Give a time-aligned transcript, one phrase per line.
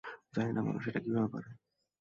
[0.33, 1.49] জানি না মানুষ এটা কিভাবে পরে।